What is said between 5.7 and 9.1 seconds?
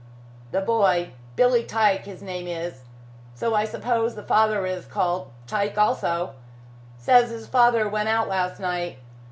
also says his father went out last night.